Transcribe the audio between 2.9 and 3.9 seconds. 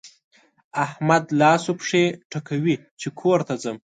چې کور ته ځم.